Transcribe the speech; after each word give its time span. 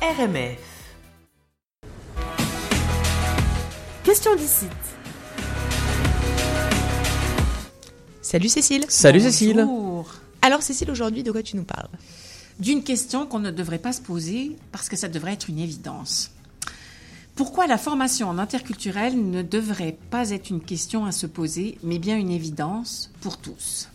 RMF. 0.00 0.60
Question 4.04 4.36
d'ici. 4.36 4.66
Salut 8.22 8.48
Cécile. 8.48 8.84
Salut 8.88 9.18
Cécile. 9.18 9.64
Bonjour. 9.66 10.14
Alors 10.40 10.62
Cécile, 10.62 10.92
aujourd'hui, 10.92 11.24
de 11.24 11.32
quoi 11.32 11.42
tu 11.42 11.56
nous 11.56 11.64
parles? 11.64 11.88
D'une 12.60 12.84
question 12.84 13.26
qu'on 13.26 13.40
ne 13.40 13.50
devrait 13.50 13.80
pas 13.80 13.92
se 13.92 14.00
poser 14.00 14.56
parce 14.70 14.88
que 14.88 14.94
ça 14.94 15.08
devrait 15.08 15.32
être 15.32 15.48
une 15.48 15.58
évidence. 15.58 16.30
Pourquoi 17.34 17.66
la 17.66 17.76
formation 17.76 18.28
en 18.28 18.38
interculturel 18.38 19.30
ne 19.30 19.42
devrait 19.42 19.98
pas 20.10 20.30
être 20.30 20.50
une 20.50 20.60
question 20.60 21.06
à 21.06 21.12
se 21.12 21.26
poser, 21.26 21.76
mais 21.82 21.98
bien 21.98 22.16
une 22.16 22.30
évidence 22.30 23.10
pour 23.20 23.36
tous? 23.38 23.88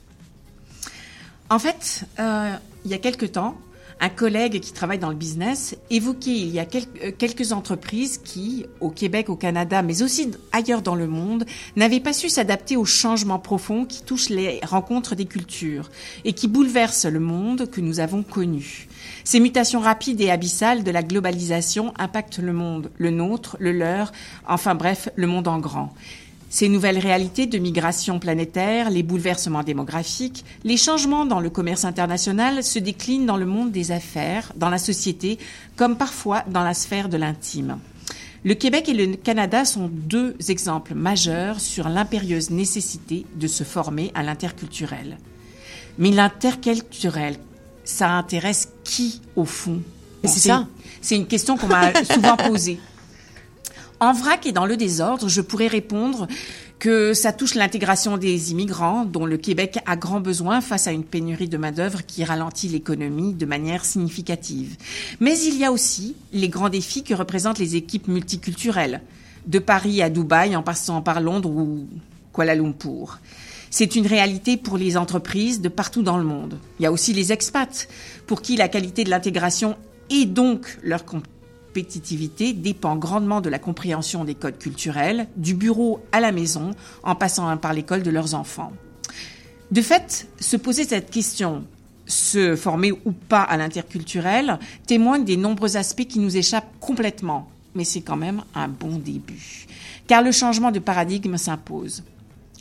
En 1.50 1.60
fait, 1.60 2.04
euh, 2.20 2.54
il 2.84 2.92
y 2.92 2.94
a 2.94 2.98
quelque 2.98 3.26
temps, 3.26 3.58
un 4.04 4.10
collègue 4.10 4.60
qui 4.60 4.74
travaille 4.74 5.00
dans 5.00 5.10
le 5.10 5.16
business 5.16 5.78
évoquait 5.90 6.36
il 6.36 6.50
y 6.50 6.60
a 6.60 6.66
quelques, 6.66 7.02
euh, 7.02 7.11
quelques 7.18 7.54
entreprises 7.54 8.18
qui, 8.18 8.66
au 8.82 8.89
Québec, 8.89 9.30
au 9.30 9.38
Canada, 9.38 9.82
mais 9.82 10.04
aussi 10.04 10.30
ailleurs 10.52 10.82
dans 10.82 10.96
le 10.96 11.07
monde, 11.07 11.46
n'avaient 11.78 12.02
pas 12.02 12.11
su 12.11 12.28
s'adapter 12.28 12.75
aux 12.75 12.84
changements 12.84 13.39
profonds 13.39 13.86
qui 13.86 14.04
touchent 14.04 14.28
les 14.28 14.60
rencontres 14.61 15.16
des 15.16 15.24
cultures 15.24 15.89
et 16.25 16.34
qui 16.34 16.50
bouleversent 16.50 17.06
le 17.06 17.21
monde 17.21 17.71
que 17.71 17.80
nous 17.80 18.02
avons 18.02 18.24
connu. 18.24 18.89
Ces 19.24 19.39
mutations 19.39 19.80
rapides 19.80 20.20
et 20.20 20.32
abyssales 20.32 20.83
de 20.83 20.92
la 20.92 21.02
globalisation 21.02 21.94
impactent 21.97 22.39
le 22.39 22.52
monde, 22.52 22.92
le 22.97 23.10
nôtre, 23.10 23.56
le 23.61 23.72
leur, 23.72 24.11
enfin 24.46 24.75
bref, 24.75 25.08
le 25.16 25.28
monde 25.28 25.47
en 25.47 25.60
grand. 25.60 25.94
Ces 26.54 26.70
nouvelles 26.70 27.00
réalités 27.00 27.48
de 27.48 27.57
migration 27.57 28.20
planétaire, 28.20 28.92
les 28.92 29.02
bouleversements 29.02 29.64
démographiques, 29.64 30.46
les 30.64 30.78
changements 30.78 31.25
dans 31.25 31.39
le 31.39 31.50
commerce 31.50 31.84
international 31.84 32.64
se 32.64 32.78
déclinent 32.78 33.25
dans 33.25 33.38
le 33.38 33.48
monde 33.48 33.72
des 33.72 33.92
affaires, 33.92 34.53
dans 34.56 34.70
la 34.70 34.78
société, 34.78 35.39
comme 35.75 35.97
parfois 35.97 36.44
dans 36.47 36.64
la 36.64 36.75
sphère 36.75 37.09
de 37.09 37.17
l'intime. 37.17 37.80
Le 38.44 38.53
Québec 38.53 38.88
et 38.88 38.94
le 38.94 39.16
Canada 39.16 39.66
sont 39.66 39.89
deux 39.92 40.36
exemples 40.47 40.94
majeurs 40.94 41.59
sur 41.59 41.89
l'impérieuse 41.89 42.52
nécessité 42.52 43.25
de 43.33 43.47
se 43.47 43.64
former 43.64 44.11
à 44.14 44.22
l'interculturel. 44.22 45.17
Mais 45.97 46.11
l'interculturel, 46.11 47.38
ça 47.83 48.11
intéresse 48.11 48.70
qui 48.83 49.22
au 49.36 49.45
fond? 49.45 49.81
C'est 50.23 50.49
ça. 50.49 50.67
C'est 51.02 51.16
une 51.16 51.25
question 51.25 51.58
qu'on 51.58 51.66
m'a 51.66 51.92
souvent 52.03 52.38
posée. 52.38 52.77
En 54.03 54.11
vrac 54.11 54.45
et 54.45 54.51
dans 54.51 54.65
le 54.65 54.75
désordre, 54.75 55.29
je 55.29 55.39
pourrais 55.39 55.67
répondre 55.67 56.27
que 56.77 57.13
ça 57.13 57.31
touche 57.31 57.55
l'intégration 57.55 58.17
des 58.17 58.51
immigrants, 58.51 59.05
dont 59.05 59.25
le 59.25 59.37
Québec 59.37 59.79
a 59.85 59.95
grand 59.95 60.19
besoin 60.19 60.59
face 60.59 60.87
à 60.87 60.91
une 60.91 61.05
pénurie 61.05 61.47
de 61.47 61.55
main-d'œuvre 61.55 62.05
qui 62.05 62.25
ralentit 62.25 62.67
l'économie 62.67 63.33
de 63.33 63.45
manière 63.45 63.85
significative. 63.85 64.75
Mais 65.21 65.39
il 65.39 65.57
y 65.57 65.63
a 65.63 65.71
aussi 65.71 66.17
les 66.33 66.49
grands 66.49 66.67
défis 66.67 67.03
que 67.03 67.13
représentent 67.13 67.59
les 67.59 67.77
équipes 67.77 68.09
multiculturelles, 68.09 68.99
de 69.47 69.59
Paris 69.59 70.01
à 70.01 70.09
Dubaï 70.09 70.53
en 70.57 70.63
passant 70.63 71.01
par 71.01 71.21
Londres 71.21 71.49
ou 71.49 71.87
Kuala 72.33 72.55
Lumpur. 72.55 73.19
C'est 73.69 73.95
une 73.95 74.05
réalité 74.05 74.57
pour 74.57 74.77
les 74.77 74.97
entreprises 74.97 75.61
de 75.61 75.69
partout 75.69 76.03
dans 76.03 76.17
le 76.17 76.25
monde. 76.25 76.59
Il 76.77 76.83
y 76.83 76.87
a 76.87 76.91
aussi 76.91 77.13
les 77.13 77.31
expats, 77.31 77.87
pour 78.27 78.41
qui 78.41 78.57
la 78.57 78.67
qualité 78.67 79.05
de 79.05 79.09
l'intégration 79.09 79.77
et 80.09 80.25
donc 80.25 80.77
leur 80.83 81.05
compétitivité 81.73 82.53
dépend 82.53 82.97
grandement 82.97 83.41
de 83.41 83.49
la 83.49 83.57
compréhension 83.57 84.25
des 84.25 84.35
codes 84.35 84.59
culturels, 84.59 85.27
du 85.38 85.55
bureau 85.55 86.05
à 86.11 86.19
la 86.19 86.31
maison, 86.31 86.75
en 87.02 87.15
passant 87.15 87.57
par 87.57 87.73
l'école 87.73 88.03
de 88.03 88.11
leurs 88.11 88.35
enfants. 88.35 88.71
De 89.71 89.81
fait, 89.81 90.27
se 90.39 90.55
poser 90.55 90.83
cette 90.83 91.09
question, 91.09 91.63
se 92.05 92.55
former 92.55 92.91
ou 92.91 93.11
pas 93.11 93.41
à 93.41 93.57
l'interculturel, 93.57 94.59
témoigne 94.85 95.25
des 95.25 95.35
nombreux 95.35 95.75
aspects 95.75 96.05
qui 96.05 96.19
nous 96.19 96.38
échappent 96.38 96.71
complètement. 96.80 97.49
Mais 97.73 97.85
c'est 97.85 98.02
quand 98.02 98.17
même 98.17 98.43
un 98.53 98.67
bon 98.67 98.99
début. 98.99 99.65
Car 100.05 100.21
le 100.21 100.31
changement 100.31 100.69
de 100.69 100.77
paradigme 100.77 101.37
s'impose. 101.37 102.03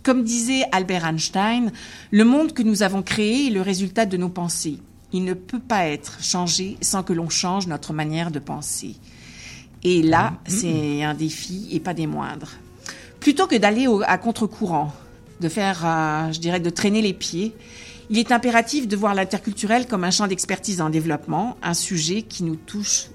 Comme 0.02 0.24
disait 0.24 0.64
Albert 0.72 1.04
Einstein, 1.04 1.70
le 2.12 2.24
monde 2.24 2.54
que 2.54 2.62
nous 2.62 2.82
avons 2.82 3.02
créé 3.02 3.48
est 3.48 3.50
le 3.50 3.60
résultat 3.60 4.06
de 4.06 4.16
nos 4.16 4.30
pensées. 4.30 4.78
Il 5.12 5.24
ne 5.24 5.34
peut 5.34 5.60
pas 5.60 5.86
être 5.86 6.22
changé 6.22 6.76
sans 6.80 7.02
que 7.02 7.12
l'on 7.12 7.28
change 7.28 7.66
notre 7.66 7.92
manière 7.92 8.30
de 8.30 8.38
penser. 8.38 8.96
Et 9.84 10.02
là, 10.02 10.34
c'est 10.46 11.02
un 11.02 11.14
défi 11.14 11.68
et 11.72 11.80
pas 11.80 11.92
des 11.92 12.06
moindres. 12.06 12.52
Plutôt 13.20 13.46
que 13.46 13.56
d'aller 13.56 13.86
à 14.06 14.18
contre-courant, 14.18 14.92
de 15.40 15.48
faire, 15.48 15.82
euh, 15.84 16.32
je 16.32 16.38
dirais, 16.38 16.60
de 16.60 16.70
traîner 16.70 17.02
les 17.02 17.12
pieds, 17.12 17.54
il 18.10 18.18
est 18.18 18.32
impératif 18.32 18.88
de 18.88 18.96
voir 18.96 19.14
l'interculturel 19.14 19.86
comme 19.86 20.04
un 20.04 20.10
champ 20.10 20.26
d'expertise 20.26 20.80
en 20.80 20.90
développement, 20.90 21.56
un 21.62 21.74
sujet 21.74 22.22
qui 22.22 22.44
nous 22.44 22.56
touche, 22.56 23.06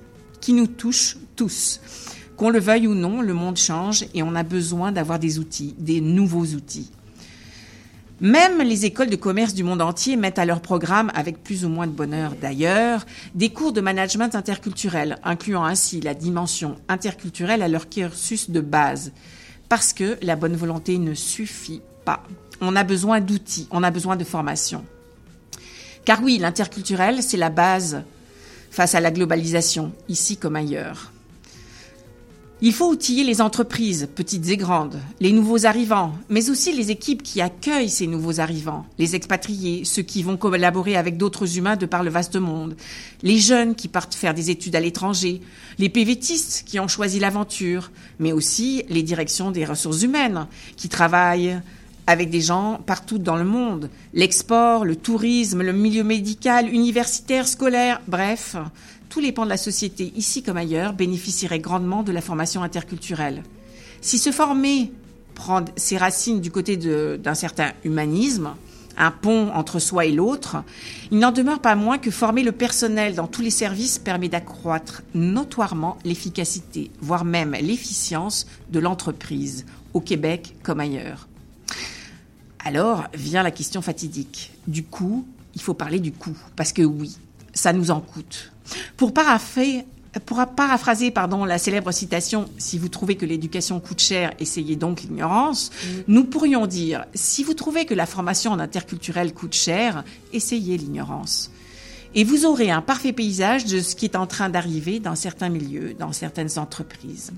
qui 0.42 0.54
nous 0.54 0.68
touche 0.68 1.18
tous. 1.36 1.80
Qu'on 2.36 2.50
le 2.50 2.60
veuille 2.60 2.88
ou 2.88 2.96
non, 2.96 3.22
le 3.22 3.34
monde 3.34 3.58
change 3.58 4.06
et 4.14 4.24
on 4.24 4.36
a 4.36 4.44
besoin 4.44 4.92
d'avoir 4.92 5.20
des 5.20 5.40
outils, 5.40 5.74
des 5.78 6.02
nouveaux 6.02 6.46
outils. 6.46 6.92
Même 8.20 8.64
les 8.64 8.86
écoles 8.86 9.12
de 9.12 9.16
commerce 9.16 9.54
du 9.54 9.64
monde 9.64 9.82
entier 9.82 10.16
mettent 10.16 10.40
à 10.40 10.46
leur 10.46 10.62
programme, 10.62 11.12
avec 11.14 11.44
plus 11.44 11.66
ou 11.66 11.70
moins 11.70 11.86
de 11.86 11.92
bonheur 11.92 12.34
d'ailleurs, 12.42 13.06
des 13.36 13.50
cours 13.50 13.74
de 13.74 13.82
management 13.82 14.34
interculturel, 14.34 15.20
incluant 15.24 15.64
ainsi 15.64 16.02
la 16.02 16.16
dimension 16.16 16.78
interculturelle 16.88 17.62
à 17.62 17.68
leur 17.68 17.90
cursus 17.90 18.50
de 18.50 18.60
base. 18.60 19.12
Parce 19.70 19.94
que 19.94 20.18
la 20.24 20.36
bonne 20.36 20.56
volonté 20.56 20.98
ne 20.98 21.14
suffit 21.14 21.82
pas. 22.06 22.24
On 22.60 22.76
a 22.76 22.84
besoin 22.84 23.22
d'outils, 23.22 23.68
on 23.70 23.84
a 23.84 23.92
besoin 23.92 24.16
de 24.16 24.24
formation. 24.24 24.84
Car 26.04 26.24
oui, 26.24 26.40
l'interculturel, 26.40 27.22
c'est 27.22 27.38
la 27.38 27.52
base 27.52 28.02
face 28.72 28.96
à 28.96 29.00
la 29.00 29.12
globalisation, 29.12 29.92
ici 30.10 30.38
comme 30.38 30.56
ailleurs. 30.56 31.12
Il 32.60 32.74
faut 32.74 32.90
outiller 32.90 33.24
les 33.24 33.40
entreprises, 33.40 34.10
petites 34.16 34.50
et 34.50 34.58
grandes, 34.58 35.00
les 35.20 35.32
nouveaux 35.32 35.68
arrivants, 35.68 36.14
mais 36.28 36.50
aussi 36.50 36.74
les 36.74 36.90
équipes 36.90 37.22
qui 37.22 37.40
accueillent 37.40 37.88
ces 37.88 38.08
nouveaux 38.08 38.40
arrivants, 38.40 38.84
les 38.98 39.16
expatriés, 39.16 39.86
ceux 39.86 40.02
qui 40.02 40.24
vont 40.24 40.38
collaborer 40.38 40.96
avec 40.96 41.18
d'autres 41.18 41.60
humains 41.60 41.76
de 41.76 41.86
par 41.86 42.02
le 42.02 42.10
vaste 42.10 42.36
monde, 42.36 42.76
les 43.22 43.38
jeunes 43.38 43.76
qui 43.76 43.88
partent 43.88 44.16
faire 44.16 44.34
des 44.34 44.50
études 44.50 44.76
à 44.76 44.80
l'étranger, 44.80 45.40
les 45.78 45.90
PVTistes 45.90 46.64
qui 46.66 46.80
ont 46.80 46.88
choisi 46.88 47.20
l'aventure, 47.20 47.92
mais 48.18 48.32
aussi 48.32 48.84
les 48.90 49.04
directions 49.04 49.52
des 49.52 49.64
ressources 49.64 50.02
humaines 50.02 50.48
qui 50.78 50.90
travaillent 50.90 51.62
avec 52.08 52.32
des 52.32 52.42
gens 52.42 52.80
partout 52.84 53.20
dans 53.20 53.36
le 53.36 53.44
monde, 53.44 53.92
l'export, 54.16 54.84
le 54.84 54.96
tourisme, 54.96 55.62
le 55.62 55.74
milieu 55.74 56.04
médical, 56.04 56.74
universitaire, 56.74 57.48
scolaire, 57.48 58.02
bref, 58.08 58.56
tous 59.10 59.20
les 59.20 59.32
pans 59.32 59.46
de 59.46 59.50
la 59.50 59.58
société, 59.58 60.12
ici 60.16 60.44
comme 60.44 60.58
ailleurs, 60.58 60.94
bénéficieraient 60.94 61.60
grandement 61.60 62.04
de 62.04 62.12
la 62.12 62.22
formation 62.22 62.64
interculturelle. 62.64 63.44
Si 64.02 64.20
se 64.20 64.32
former 64.32 64.92
prend 65.36 65.64
ses 65.76 65.98
racines 65.98 66.42
du 66.42 66.52
côté 66.52 66.78
d'un 66.78 67.36
certain 67.36 67.72
humanisme, 67.84 68.56
un 68.98 69.12
pont 69.12 69.52
entre 69.54 69.80
soi 69.80 70.06
et 70.06 70.12
l'autre, 70.12 70.58
il 71.12 71.20
n'en 71.20 71.32
demeure 71.32 71.60
pas 71.60 71.76
moins 71.76 72.00
que 72.00 72.10
former 72.10 72.42
le 72.44 72.52
personnel 72.52 73.14
dans 73.14 73.28
tous 73.28 73.42
les 73.42 73.52
services 73.52 74.00
permet 74.00 74.30
d'accroître 74.30 75.04
notoirement 75.14 75.98
l'efficacité, 76.04 76.90
voire 77.00 77.24
même 77.24 77.52
l'efficience 77.52 78.48
de 78.72 78.80
l'entreprise, 78.80 79.66
au 79.94 80.02
Québec 80.02 80.56
comme 80.64 80.80
ailleurs. 80.80 81.28
Alors 82.66 83.06
vient 83.14 83.44
la 83.44 83.52
question 83.52 83.82
fatidique. 83.82 84.52
Du 84.68 84.84
coût, 84.84 85.26
il 85.56 85.62
faut 85.62 85.76
parler 85.76 86.00
du 86.00 86.12
coût, 86.12 86.38
parce 86.56 86.74
que 86.74 86.82
oui, 86.82 87.18
ça 87.54 87.74
nous 87.74 87.92
en 87.92 88.02
coûte. 88.02 88.52
Pour 88.96 89.14
paraphraser 89.14 89.86
pardon, 91.12 91.46
la 91.46 91.58
célèbre 91.58 91.92
citation 91.92 92.50
Si 92.58 92.78
vous 92.78 92.90
trouvez 92.90 93.16
que 93.16 93.26
l'éducation 93.26 93.80
coûte 93.80 94.02
cher, 94.02 94.34
essayez 94.40 94.76
donc 94.76 95.02
l'ignorance, 95.02 95.72
nous 96.08 96.24
pourrions 96.24 96.68
dire 96.68 97.06
Si 97.14 97.44
vous 97.44 97.54
trouvez 97.54 97.86
que 97.86 97.94
la 97.94 98.06
formation 98.06 98.52
en 98.52 98.60
interculturel 98.60 99.34
coûte 99.34 99.54
cher, 99.54 100.04
essayez 100.34 100.78
l'ignorance. 100.78 101.52
Et 102.16 102.24
vous 102.24 102.46
aurez 102.46 102.72
un 102.72 102.82
parfait 102.82 103.14
paysage 103.14 103.66
de 103.66 103.80
ce 103.80 103.96
qui 103.96 104.06
est 104.06 104.16
en 104.16 104.28
train 104.28 104.50
d'arriver 104.50 105.00
dans 105.00 105.16
certains 105.16 105.50
milieux, 105.50 105.94
dans 105.94 106.14
certaines 106.14 106.58
entreprises 106.58 107.32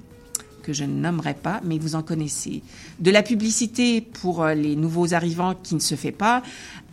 que 0.69 0.73
je 0.73 0.83
ne 0.83 0.93
nommerai 0.93 1.33
pas, 1.33 1.61
mais 1.63 1.79
vous 1.79 1.95
en 1.95 2.03
connaissez. 2.03 2.61
De 2.99 3.11
la 3.11 3.23
publicité 3.23 4.01
pour 4.01 4.43
euh, 4.43 4.53
les 4.53 4.75
nouveaux 4.75 5.13
arrivants 5.13 5.55
qui 5.55 5.73
ne 5.73 5.79
se 5.79 5.95
fait 5.95 6.11
pas, 6.11 6.43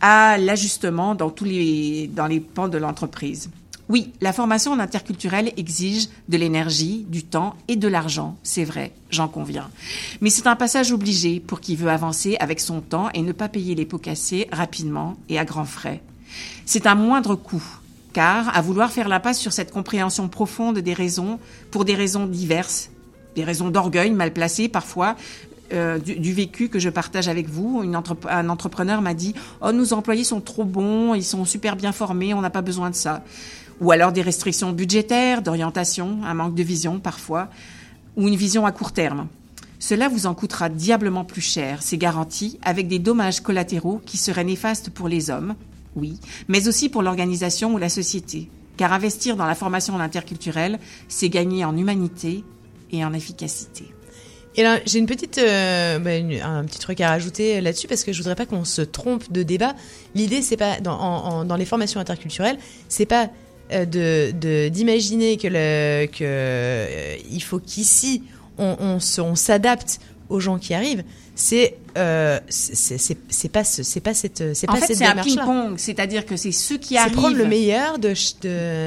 à 0.01 0.37
l'ajustement 0.37 1.15
dans 1.15 1.29
tous 1.29 1.45
les, 1.45 2.07
dans 2.07 2.27
les 2.27 2.39
pans 2.39 2.69
de 2.69 2.77
l'entreprise. 2.77 3.49
Oui, 3.89 4.11
la 4.19 4.33
formation 4.33 4.73
en 4.73 4.79
interculturel 4.79 5.53
exige 5.55 6.09
de 6.27 6.37
l'énergie, 6.37 7.05
du 7.07 7.23
temps 7.23 7.55
et 7.69 7.77
de 7.77 7.87
l'argent, 7.87 8.35
c'est 8.43 8.65
vrai, 8.65 8.91
j'en 9.11 9.29
conviens. 9.29 9.69
Mais 10.19 10.29
c'est 10.29 10.47
un 10.47 10.57
passage 10.57 10.91
obligé 10.91 11.39
pour 11.39 11.61
qui 11.61 11.77
veut 11.77 11.89
avancer 11.89 12.35
avec 12.41 12.59
son 12.59 12.81
temps 12.81 13.09
et 13.13 13.21
ne 13.21 13.31
pas 13.31 13.47
payer 13.47 13.75
les 13.75 13.85
pots 13.85 13.97
cassés 13.97 14.47
rapidement 14.51 15.15
et 15.29 15.39
à 15.39 15.45
grands 15.45 15.65
frais. 15.65 16.01
C'est 16.65 16.85
un 16.85 16.95
moindre 16.95 17.35
coût, 17.35 17.63
car 18.11 18.53
à 18.55 18.61
vouloir 18.61 18.91
faire 18.91 19.07
l'impasse 19.07 19.39
sur 19.39 19.53
cette 19.53 19.71
compréhension 19.71 20.27
profonde 20.27 20.79
des 20.79 20.93
raisons, 20.93 21.39
pour 21.71 21.85
des 21.85 21.95
raisons 21.95 22.25
diverses, 22.25 22.89
des 23.35 23.45
raisons 23.45 23.69
d'orgueil 23.69 24.11
mal 24.11 24.33
placées 24.33 24.67
parfois, 24.67 25.15
euh, 25.73 25.99
du, 25.99 26.33
vécu 26.33 26.69
que 26.69 26.79
je 26.79 26.89
partage 26.89 27.27
avec 27.27 27.49
vous. 27.49 27.83
Un 28.29 28.49
entrepreneur 28.49 29.01
m'a 29.01 29.13
dit 29.13 29.33
Oh, 29.61 29.71
nos 29.71 29.93
employés 29.93 30.23
sont 30.23 30.39
trop 30.39 30.63
bons, 30.63 31.13
ils 31.13 31.23
sont 31.23 31.45
super 31.45 31.75
bien 31.75 31.91
formés, 31.91 32.33
on 32.33 32.41
n'a 32.41 32.49
pas 32.49 32.61
besoin 32.61 32.89
de 32.89 32.95
ça. 32.95 33.23
Ou 33.81 33.91
alors 33.91 34.11
des 34.11 34.21
restrictions 34.21 34.71
budgétaires, 34.71 35.41
d'orientation, 35.41 36.19
un 36.23 36.33
manque 36.33 36.55
de 36.55 36.63
vision 36.63 36.99
parfois, 36.99 37.49
ou 38.15 38.27
une 38.27 38.35
vision 38.35 38.65
à 38.65 38.71
court 38.71 38.91
terme. 38.91 39.27
Cela 39.79 40.09
vous 40.09 40.25
en 40.25 40.33
coûtera 40.33 40.69
diablement 40.69 41.23
plus 41.23 41.41
cher, 41.41 41.81
c'est 41.81 41.97
garanti, 41.97 42.59
avec 42.63 42.87
des 42.87 42.99
dommages 42.99 43.41
collatéraux 43.41 44.01
qui 44.05 44.17
seraient 44.17 44.43
néfastes 44.43 44.89
pour 44.89 45.07
les 45.07 45.29
hommes, 45.29 45.55
oui, 45.95 46.19
mais 46.47 46.67
aussi 46.67 46.89
pour 46.89 47.03
l'organisation 47.03 47.73
ou 47.73 47.77
la 47.77 47.89
société. 47.89 48.49
Car 48.75 48.93
investir 48.93 49.35
dans 49.35 49.45
la 49.45 49.55
formation 49.55 49.99
interculturelle, 49.99 50.79
c'est 51.07 51.29
gagner 51.29 51.65
en 51.65 51.75
humanité 51.75 52.43
et 52.91 53.03
en 53.03 53.13
efficacité. 53.13 53.85
Et 54.55 54.63
là, 54.63 54.79
j'ai 54.85 54.97
une 54.97 55.05
petite, 55.05 55.37
euh, 55.37 55.99
bah, 55.99 56.11
un 56.43 56.65
petit 56.65 56.79
truc 56.79 56.99
à 57.01 57.09
rajouter 57.09 57.61
là-dessus 57.61 57.87
parce 57.87 58.03
que 58.03 58.11
je 58.11 58.17
voudrais 58.17 58.35
pas 58.35 58.47
qu'on 58.47 58.65
se 58.65 58.81
trompe 58.81 59.31
de 59.31 59.43
débat. 59.43 59.75
L'idée, 60.15 60.41
c'est 60.41 60.57
pas 60.57 60.79
dans, 60.79 61.55
les 61.57 61.65
formations 61.65 61.99
interculturelles, 61.99 62.57
c'est 62.89 63.05
pas 63.05 63.29
de 63.71 64.31
de- 64.31 64.69
d'imaginer 64.69 65.37
que 65.37 65.47
le 65.47 66.05
que 66.07 66.19
euh, 66.23 67.15
il 67.31 67.41
faut 67.43 67.59
qu'ici 67.59 68.23
on, 68.57 68.99
on 69.19 69.35
s'adapte 69.35 69.99
aux 70.29 70.39
gens 70.39 70.57
qui 70.57 70.73
arrivent. 70.73 71.03
C'est 71.35 71.75
euh, 71.97 72.39
c'est 72.49 72.97
c'est 72.97 73.17
c'est 73.29 73.49
pas 73.49 73.63
ce- 73.63 73.83
c'est 73.83 73.99
pas 73.99 74.13
cette 74.13 74.55
c'est 74.55 74.67
En 74.69 74.73
pas 74.73 74.79
fait, 74.79 74.87
cette 74.87 74.97
c'est 74.97 75.05
un 75.05 75.09
démarche 75.09 75.27
ping-pong, 75.27 75.73
c'est-à-dire 75.77 76.25
que 76.25 76.35
c'est 76.35 76.51
ceux 76.51 76.77
qui 76.77 76.97
arrivent. 76.97 77.13
prendre 77.15 77.37
le 77.37 77.45
meilleur 77.45 77.99
de 77.99 78.13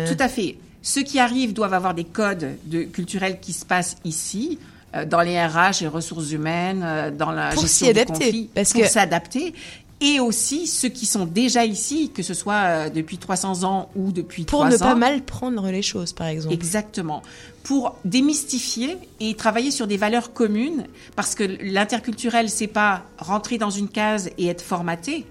Tout 0.06 0.17
à 0.23 0.29
fait. 0.29 0.56
Ceux 0.83 1.03
qui 1.03 1.19
arrivent 1.19 1.53
doivent 1.53 1.75
avoir 1.75 1.94
des 1.94 2.05
codes 2.05 2.56
de, 2.65 2.83
culturels 2.85 3.38
qui 3.38 3.53
se 3.53 3.65
passent 3.67 3.97
ici, 4.05 4.59
euh, 4.97 5.05
dans 5.05 5.21
les 5.21 5.38
RH 5.38 5.83
et 5.83 5.87
ressources 5.87 6.33
humaines, 6.33 6.83
euh, 6.83 7.11
dans 7.11 7.31
la 7.33 7.50
Pour 7.50 7.62
gestion 7.62 7.87
s'y 7.88 7.93
du 7.93 8.00
adapter, 8.00 8.25
conflit, 8.25 8.50
parce 8.55 8.73
pour 8.73 8.81
que- 8.83 8.88
s'adapter. 8.88 9.55
Et 10.00 10.19
aussi 10.19 10.67
ceux 10.67 10.88
qui 10.88 11.05
sont 11.05 11.26
déjà 11.26 11.64
ici, 11.67 12.11
que 12.11 12.23
ce 12.23 12.32
soit 12.32 12.55
euh, 12.55 12.91
depuis 12.91 13.19
300 13.19 13.64
ans 13.64 13.91
ou 13.94 14.12
depuis 14.12 14.44
pour 14.44 14.61
3 14.61 14.70
ne 14.70 14.76
ans. 14.76 14.79
pas 14.79 14.94
mal 14.94 15.23
prendre 15.23 15.70
les 15.70 15.82
choses, 15.82 16.12
par 16.14 16.26
exemple. 16.29 16.55
Exactement. 16.55 17.23
Pour 17.64 17.97
démystifier 18.06 18.97
et 19.20 19.35
travailler 19.35 19.70
sur 19.70 19.87
des 19.87 19.99
valeurs 19.99 20.32
communes, 20.32 20.87
parce 21.17 21.35
que 21.35 21.44
l'interculturel, 21.44 22.49
c'est 22.49 22.67
pas 22.67 23.02
rentrer 23.19 23.58
dans 23.58 23.69
une 23.70 23.88
case 23.88 24.31
et 24.38 24.47
être 24.47 24.62
formaté, 24.62 25.26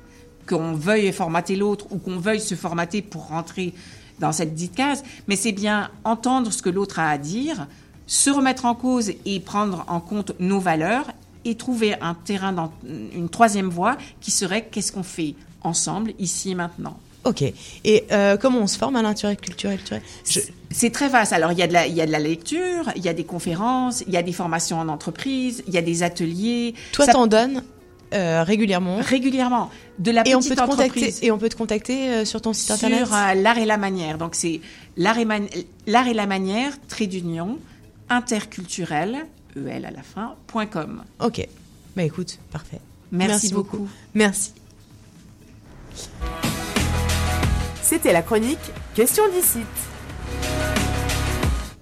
qu'on 0.48 0.74
veuille 0.74 1.12
formater 1.12 1.56
l'autre 1.56 1.88
ou 1.92 1.98
qu'on 1.98 2.18
veuille 2.18 2.40
se 2.42 2.56
formater 2.56 3.02
pour 3.02 3.28
rentrer 3.28 3.74
dans 4.20 4.32
cette 4.32 4.54
dite 4.54 4.76
case, 4.76 5.04
mais 5.28 5.36
c'est 5.36 5.52
bien 5.52 5.90
entendre 6.04 6.52
ce 6.52 6.62
que 6.62 6.70
l'autre 6.70 7.00
a 7.00 7.10
à 7.10 7.18
dire, 7.18 7.68
se 8.06 8.30
remettre 8.30 8.66
en 8.66 8.76
cause 8.76 9.12
et 9.26 9.40
prendre 9.40 9.86
en 9.88 10.00
compte 10.00 10.34
nos 10.40 10.60
valeurs 10.60 11.06
et 11.46 11.56
trouver 11.56 11.96
un 12.02 12.14
terrain, 12.16 12.52
dans, 12.54 12.72
une 13.14 13.30
troisième 13.30 13.70
voie 13.70 13.98
qui 14.22 14.32
serait 14.32 14.66
qu'est-ce 14.70 14.92
qu'on 14.92 15.04
fait 15.04 15.36
ensemble, 15.64 16.14
ici 16.20 16.52
et 16.52 16.56
maintenant. 16.56 16.98
Ok. 17.26 17.44
Et 17.84 18.06
euh, 18.12 18.38
comment 18.38 18.60
on 18.60 18.68
se 18.68 18.78
forme 18.78 18.96
à 18.96 19.02
l'interculturel 19.02 19.78
culturel 19.78 20.02
Je- 20.26 20.40
C'est 20.72 20.90
très 20.92 21.10
vaste. 21.10 21.34
Alors, 21.34 21.52
il 21.52 21.58
y, 21.58 21.64
a 21.64 21.68
de 21.68 21.74
la, 21.74 21.88
il 21.88 21.94
y 21.96 22.02
a 22.02 22.06
de 22.06 22.12
la 22.12 22.20
lecture, 22.20 22.90
il 22.96 23.04
y 23.04 23.10
a 23.10 23.14
des 23.14 23.24
conférences, 23.26 24.04
il 24.08 24.14
y 24.14 24.18
a 24.18 24.22
des 24.24 24.32
formations 24.34 24.80
en 24.80 24.88
entreprise, 24.88 25.64
il 25.68 25.74
y 25.74 25.78
a 25.78 25.82
des 25.82 26.04
ateliers. 26.04 26.76
Toi, 26.94 27.06
Ça- 27.06 27.12
t'en 27.14 27.28
donnes 27.28 27.64
euh, 28.14 28.44
régulièrement? 28.44 28.98
régulièrement. 29.02 29.70
De 30.00 30.12
la 30.12 30.26
Et 30.28 30.34
on 30.36 30.40
petite 30.40 30.52
peut 30.56 30.62
te 30.62 30.62
contacter. 30.70 30.84
entreprise 31.00 31.20
Et 31.22 31.32
on 31.32 31.38
peut 31.38 31.50
te 31.50 31.56
contacter 31.58 32.10
euh, 32.10 32.26
sur 32.26 32.42
ton 32.42 32.54
site 32.54 32.66
sur 32.68 32.76
internet. 32.76 33.08
euh, 33.12 33.34
l'art 33.42 33.58
et 33.58 33.66
la 33.66 33.78
manière. 33.78 34.18
Donc, 34.18 34.34
c'est 34.36 34.62
l'art 34.96 35.18
et, 35.20 35.26
man- 35.26 35.48
l'art 35.88 36.08
et 36.08 36.14
la 36.14 36.26
manière, 36.26 36.72
trait 36.88 37.08
d'union, 37.08 37.58
interculturel, 38.10 39.26
EL 39.56 39.86
à 39.86 39.92
la 39.92 40.04
fin, 40.04 40.36
point 40.48 40.66
.com. 40.66 41.04
Ok. 41.20 41.48
Bah 41.96 42.04
écoute, 42.04 42.40
parfait. 42.52 42.80
Merci, 43.12 43.54
beaucoup. 43.54 43.88
Merci. 44.14 44.54
C'était 47.82 48.14
la 48.14 48.22
chronique 48.22 48.60
Question 48.94 49.24
d'ici. 49.32 49.60